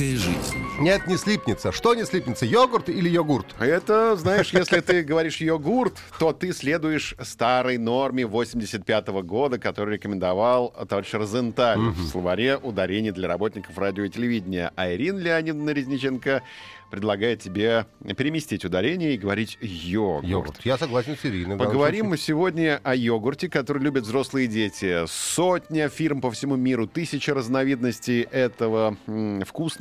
Сладкая 0.00 0.16
жизнь. 0.16 0.56
Нет, 0.78 1.06
не 1.06 1.18
слипнется. 1.18 1.72
Что 1.72 1.94
не 1.94 2.04
слипнется, 2.06 2.46
йогурт 2.46 2.88
или 2.88 3.08
йогурт? 3.10 3.54
Это, 3.60 4.16
знаешь, 4.16 4.50
если 4.54 4.80
ты 4.80 5.02
говоришь 5.02 5.42
йогурт, 5.42 5.98
то 6.18 6.32
ты 6.32 6.54
следуешь 6.54 7.14
старой 7.22 7.76
норме 7.76 8.24
85 8.24 9.08
года, 9.08 9.58
которую 9.58 9.96
рекомендовал 9.96 10.70
товарищ 10.88 11.12
Розенталь 11.12 11.78
в 11.78 12.08
словаре 12.08 12.56
ударений 12.56 13.10
для 13.10 13.28
работников 13.28 13.76
радио 13.76 14.04
и 14.04 14.08
телевидения. 14.08 14.72
А 14.74 14.90
Ирина 14.90 15.18
Леонидовна 15.18 15.70
Резниченко 15.70 16.42
предлагает 16.90 17.40
тебе 17.40 17.86
переместить 18.16 18.64
ударение 18.64 19.14
и 19.14 19.18
говорить 19.18 19.58
йогурт. 19.60 20.26
Йогурт. 20.26 20.60
Я 20.64 20.76
согласен 20.76 21.16
с 21.16 21.24
Ириной. 21.24 21.56
Поговорим 21.56 22.06
мы 22.06 22.16
сегодня 22.18 22.80
о 22.82 22.94
йогурте, 22.94 23.48
который 23.48 23.82
любят 23.82 24.04
взрослые 24.04 24.48
дети. 24.48 25.04
Сотня 25.06 25.88
фирм 25.88 26.20
по 26.20 26.30
всему 26.30 26.56
миру, 26.56 26.86
тысяча 26.88 27.32
разновидностей 27.32 28.22
этого 28.22 28.96
м, 29.06 29.40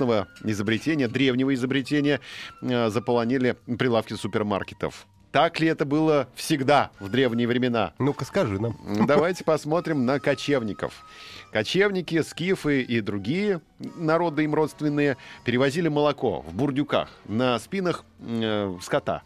вкусного 0.09 0.27
изобретения, 0.43 1.07
древнего 1.07 1.53
изобретения 1.53 2.19
э, 2.61 2.89
заполонили 2.89 3.55
прилавки 3.77 4.13
супермаркетов. 4.13 5.05
Так 5.31 5.59
ли 5.59 5.67
это 5.67 5.85
было 5.85 6.27
всегда 6.33 6.89
в 6.99 7.07
древние 7.09 7.47
времена? 7.47 7.93
Ну-ка, 7.99 8.25
скажи 8.25 8.59
нам. 8.59 8.75
Давайте 9.05 9.43
посмотрим 9.43 10.05
на 10.05 10.19
кочевников. 10.19 11.05
Кочевники, 11.51 12.23
скифы 12.23 12.81
и 12.81 12.99
другие 12.99 13.61
народы 13.77 14.43
им 14.43 14.55
родственные 14.55 15.17
перевозили 15.45 15.87
молоко 15.87 16.41
в 16.41 16.55
бурдюках 16.55 17.09
на 17.27 17.59
спинах 17.59 18.05
э, 18.19 18.75
скота. 18.81 19.21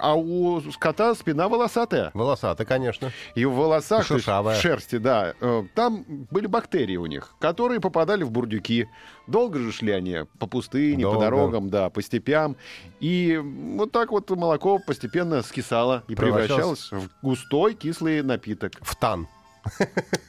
А 0.00 0.14
у 0.14 0.60
скота 0.72 1.14
спина 1.14 1.48
волосатая. 1.48 2.10
Волосатый, 2.14 2.66
конечно. 2.66 3.12
И 3.34 3.44
в 3.44 3.52
волосах, 3.52 4.10
И 4.10 4.14
в 4.14 4.54
шерсти, 4.54 4.98
да, 4.98 5.34
э, 5.40 5.64
там 5.74 6.04
были 6.30 6.46
бактерии 6.46 6.96
у 6.96 7.06
них, 7.06 7.34
которые 7.38 7.80
попадали 7.80 8.22
в 8.22 8.30
бурдюки. 8.30 8.88
Долго 9.26 9.58
же 9.58 9.72
шли 9.72 9.92
они 9.92 10.26
по 10.38 10.46
пустыне, 10.46 11.04
по 11.04 11.12
Долго. 11.12 11.24
дорогам, 11.26 11.70
да, 11.70 11.90
по 11.90 12.02
степям. 12.02 12.56
И 13.00 13.40
вот 13.42 13.92
так 13.92 14.10
вот 14.10 14.30
молоко 14.30 14.78
постепенно 14.78 15.42
скисало 15.42 16.04
и 16.08 16.14
превращалось 16.14 16.90
в 16.90 17.08
густой 17.22 17.74
кислый 17.74 18.22
напиток. 18.22 18.72
В 18.82 18.96
тан. 18.96 19.28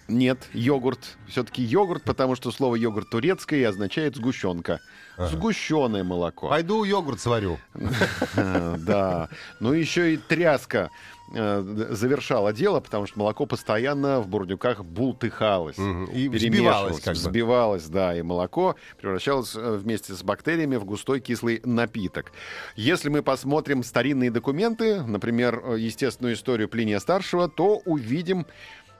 Нет, 0.07 0.49
йогурт. 0.53 1.17
Все-таки 1.27 1.63
йогурт, 1.63 2.03
потому 2.03 2.35
что 2.35 2.51
слово 2.51 2.75
йогурт 2.75 3.09
турецкое 3.09 3.61
и 3.61 3.63
означает 3.63 4.15
сгущенка. 4.15 4.79
Сгущенное 5.17 6.03
молоко. 6.03 6.49
Пойду 6.49 6.83
йогурт 6.83 7.19
сварю. 7.19 7.57
Да. 8.35 9.29
Ну 9.59 9.73
еще 9.73 10.13
и 10.13 10.17
тряска 10.17 10.89
э, 11.33 11.87
завершала 11.91 12.53
дело, 12.53 12.81
потому 12.81 13.07
что 13.07 13.17
молоко 13.17 13.45
постоянно 13.45 14.19
в 14.19 14.27
бурдюках 14.27 14.83
бултыхалось. 14.83 15.77
И 16.13 16.29
взбивалось 16.29 16.99
как 16.99 17.15
бы. 17.15 17.19
взбивалось, 17.19 17.85
да, 17.85 18.15
и 18.15 18.21
молоко 18.21 18.75
превращалось 18.99 19.55
э, 19.55 19.77
вместе 19.77 20.13
с 20.13 20.21
бактериями 20.21 20.75
в 20.75 20.85
густой 20.85 21.19
кислый 21.19 21.61
напиток. 21.63 22.31
Если 22.75 23.09
мы 23.09 23.23
посмотрим 23.23 23.83
старинные 23.83 24.29
документы, 24.31 25.01
например, 25.01 25.61
э, 25.63 25.79
естественную 25.79 26.35
историю 26.35 26.69
Плиния 26.69 26.99
Старшего, 26.99 27.47
то 27.47 27.77
увидим 27.85 28.45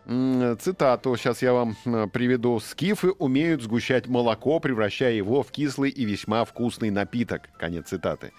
цитату, 0.05 1.16
сейчас 1.17 1.41
я 1.41 1.53
вам 1.53 1.75
э, 1.85 2.07
приведу. 2.11 2.59
«Скифы 2.59 3.11
умеют 3.11 3.63
сгущать 3.63 4.07
молоко, 4.07 4.59
превращая 4.59 5.13
его 5.13 5.41
в 5.41 5.51
кислый 5.51 5.89
и 5.89 6.05
весьма 6.05 6.45
вкусный 6.45 6.91
напиток». 6.91 7.49
Конец 7.57 7.88
цитаты. 7.88 8.31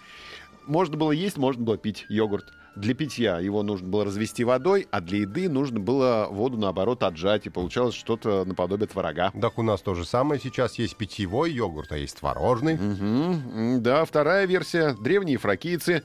Можно 0.66 0.96
было 0.96 1.12
есть, 1.12 1.36
можно 1.36 1.64
было 1.64 1.76
пить 1.76 2.06
йогурт. 2.08 2.52
Для 2.76 2.94
питья 2.94 3.40
его 3.40 3.62
нужно 3.62 3.88
было 3.88 4.04
развести 4.04 4.44
водой, 4.44 4.86
а 4.90 5.00
для 5.00 5.20
еды 5.20 5.48
нужно 5.48 5.80
было 5.80 6.28
воду, 6.30 6.58
наоборот, 6.58 7.02
отжать, 7.02 7.46
и 7.46 7.50
получалось 7.50 7.94
что-то 7.94 8.44
наподобие 8.44 8.86
творога. 8.86 9.32
Так 9.40 9.58
у 9.58 9.62
нас 9.62 9.80
то 9.80 9.94
же 9.94 10.04
самое. 10.04 10.38
Сейчас 10.38 10.78
есть 10.78 10.94
питьевой 10.96 11.50
йогурт, 11.52 11.92
а 11.92 11.96
есть 11.96 12.18
творожный. 12.18 12.74
Мгм. 12.74 13.82
Да, 13.82 14.04
вторая 14.04 14.46
версия. 14.46 14.94
Древние 15.00 15.38
фракийцы 15.38 16.02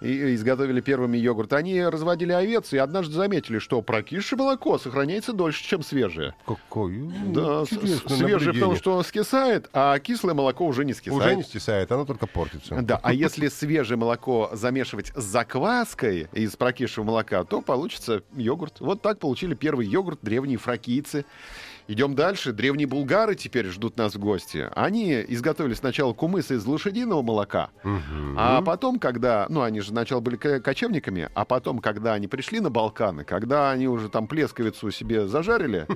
изготовили 0.00 0.80
первыми 0.80 1.18
йогурт. 1.18 1.52
Они 1.52 1.84
разводили 1.84 2.32
овец 2.32 2.72
и 2.72 2.78
однажды 2.78 3.14
заметили, 3.14 3.58
что 3.58 3.82
прокисшее 3.82 4.38
молоко 4.38 4.78
сохраняется 4.78 5.32
дольше, 5.32 5.64
чем 5.64 5.82
свежее. 5.82 6.34
Какое 6.46 7.10
Да, 7.26 7.64
свежее, 7.64 8.52
потому 8.54 8.76
что 8.76 8.92
оно 8.94 9.02
скисает, 9.02 9.68
а 9.72 9.98
кислое 9.98 10.34
молоко 10.34 10.66
уже 10.66 10.84
не 10.84 10.94
скисает. 10.94 11.20
Уже 11.20 11.36
не 11.36 11.42
стесает, 11.42 11.90
оно 11.90 12.04
только 12.04 12.26
портится. 12.26 12.80
Да, 12.80 13.00
а 13.02 13.12
если 13.12 13.48
свежее 13.48 13.98
молоко 13.98 14.50
замешивать 14.52 15.12
с 15.16 15.22
закваской 15.22 16.11
из 16.32 16.56
прокисшего 16.56 17.04
молока, 17.04 17.44
то 17.44 17.60
получится 17.60 18.22
йогурт. 18.36 18.80
Вот 18.80 19.02
так 19.02 19.18
получили 19.18 19.54
первый 19.54 19.86
йогурт 19.86 20.20
древние 20.22 20.58
фракийцы. 20.58 21.24
Идем 21.88 22.14
дальше. 22.14 22.52
Древние 22.52 22.86
булгары 22.86 23.34
теперь 23.34 23.66
ждут 23.66 23.96
нас 23.96 24.14
в 24.14 24.18
гости. 24.20 24.68
Они 24.76 25.12
изготовили 25.28 25.74
сначала 25.74 26.12
кумыс 26.12 26.50
из 26.52 26.64
лошадиного 26.64 27.22
молока, 27.22 27.70
Мгм. 27.82 28.36
а 28.38 28.62
потом, 28.62 29.00
когда... 29.00 29.46
Ну, 29.48 29.62
они 29.62 29.80
же 29.80 29.88
сначала 29.88 30.20
были 30.20 30.36
ко- 30.36 30.60
кочевниками, 30.60 31.28
а 31.34 31.44
потом, 31.44 31.80
когда 31.80 32.14
они 32.14 32.28
пришли 32.28 32.60
на 32.60 32.70
Балканы, 32.70 33.24
когда 33.24 33.72
они 33.72 33.88
уже 33.88 34.08
там 34.08 34.28
плесковицу 34.28 34.90
себе 34.92 35.26
зажарили 35.26 35.86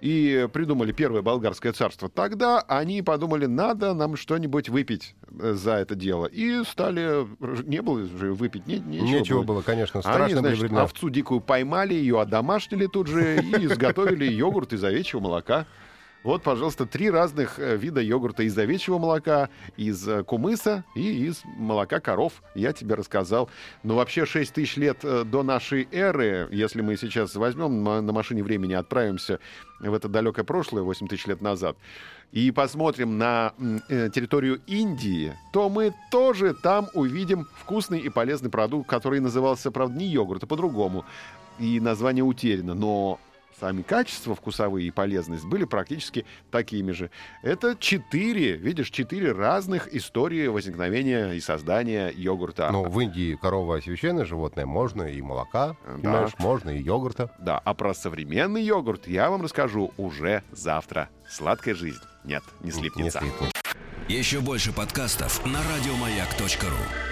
и 0.00 0.48
придумали 0.52 0.92
первое 0.92 1.22
болгарское 1.22 1.72
царство, 1.72 2.08
тогда 2.08 2.60
они 2.68 3.02
подумали, 3.02 3.46
надо 3.46 3.94
нам 3.94 4.16
что-нибудь 4.16 4.68
выпить 4.68 5.14
э, 5.40 5.54
за 5.54 5.72
это 5.74 5.94
дело. 5.94 6.26
И 6.26 6.62
стали... 6.64 7.26
Не 7.66 7.80
было 7.82 8.04
же 8.04 8.34
выпить, 8.34 8.66
не- 8.66 8.78
нечего, 8.78 9.06
Нечего 9.06 9.42
было, 9.42 9.62
конечно. 9.62 10.00
Они, 10.00 10.12
Страшно 10.14 10.26
были 10.42 10.48
значит, 10.54 10.60
времена. 10.64 10.82
овцу 10.82 11.08
дикую 11.08 11.40
поймали, 11.40 11.94
ее 11.94 12.20
одомашнили 12.20 12.86
тут 12.86 13.06
же 13.06 13.40
и 13.40 13.64
изготовили 13.66 14.30
йогурт 14.30 14.72
из 14.74 14.84
овечьего 14.84 15.20
молока. 15.20 15.66
Вот, 16.26 16.42
пожалуйста, 16.42 16.86
три 16.86 17.08
разных 17.08 17.60
э, 17.60 17.76
вида 17.76 18.00
йогурта 18.00 18.42
из 18.42 18.58
овечьего 18.58 18.98
молока, 18.98 19.48
из 19.76 20.08
э, 20.08 20.24
кумыса 20.24 20.84
и 20.96 21.24
из 21.24 21.42
молока 21.44 22.00
коров. 22.00 22.42
Я 22.56 22.72
тебе 22.72 22.96
рассказал. 22.96 23.48
Но 23.84 23.94
вообще 23.94 24.26
6 24.26 24.52
тысяч 24.52 24.76
лет 24.76 25.04
э, 25.04 25.22
до 25.22 25.44
нашей 25.44 25.86
эры, 25.92 26.48
если 26.50 26.82
мы 26.82 26.96
сейчас 26.96 27.36
возьмем 27.36 27.84
на 27.84 28.12
машине 28.12 28.42
времени, 28.42 28.72
отправимся 28.72 29.38
в 29.78 29.94
это 29.94 30.08
далекое 30.08 30.44
прошлое, 30.44 30.82
8 30.82 31.06
тысяч 31.06 31.26
лет 31.26 31.40
назад, 31.42 31.76
и 32.32 32.50
посмотрим 32.50 33.18
на 33.18 33.52
территорию 33.88 34.60
Индии, 34.66 35.32
то 35.52 35.68
мы 35.68 35.94
тоже 36.10 36.54
там 36.54 36.88
увидим 36.92 37.46
вкусный 37.54 38.00
и 38.00 38.08
полезный 38.08 38.50
продукт, 38.50 38.90
который 38.90 39.20
назывался, 39.20 39.70
правда, 39.70 39.96
не 39.96 40.06
йогурт, 40.06 40.42
а 40.42 40.46
по-другому. 40.48 41.04
И 41.60 41.78
название 41.78 42.24
утеряно, 42.24 42.74
но 42.74 43.20
сами 43.58 43.82
качества 43.82 44.34
вкусовые 44.34 44.86
и 44.86 44.90
полезность 44.90 45.44
были 45.44 45.64
практически 45.64 46.24
такими 46.50 46.92
же. 46.92 47.10
Это 47.42 47.76
четыре, 47.78 48.56
видишь, 48.56 48.90
четыре 48.90 49.32
разных 49.32 49.92
истории 49.94 50.46
возникновения 50.46 51.32
и 51.32 51.40
создания 51.40 52.12
йогурта. 52.14 52.70
Ну, 52.70 52.84
в 52.84 53.00
Индии 53.00 53.38
корова 53.40 53.80
священное 53.80 54.24
животное, 54.24 54.66
можно 54.66 55.02
и 55.04 55.20
молока, 55.22 55.76
Да. 55.86 55.92
понимаешь, 55.94 56.32
можно 56.38 56.70
и 56.70 56.82
йогурта. 56.82 57.30
Да, 57.38 57.58
а 57.64 57.74
про 57.74 57.94
современный 57.94 58.62
йогурт 58.62 59.06
я 59.08 59.30
вам 59.30 59.42
расскажу 59.42 59.92
уже 59.96 60.42
завтра. 60.52 61.08
Сладкая 61.28 61.74
жизнь. 61.74 62.02
Нет, 62.24 62.42
не 62.60 62.70
слипнется. 62.70 63.20
Не 63.20 63.28
слипнет. 63.30 63.52
Еще 64.08 64.40
больше 64.40 64.72
подкастов 64.72 65.44
на 65.44 65.58
радиомаяк.ру. 65.62 67.05